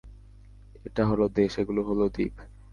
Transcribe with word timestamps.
এটা 0.85 1.03
হলো 1.05 1.25
দেশ, 1.29 1.51
এগুলো 1.59 1.81
হলো 1.83 2.05
দ্বীপ। 2.09 2.35